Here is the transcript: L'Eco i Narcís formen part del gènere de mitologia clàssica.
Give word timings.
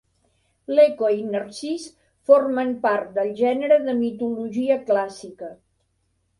L'Eco 0.77 1.11
i 1.17 1.21
Narcís 1.33 1.85
formen 2.31 2.73
part 2.87 3.13
del 3.21 3.31
gènere 3.43 3.79
de 3.87 3.97
mitologia 4.03 4.83
clàssica. 4.91 5.55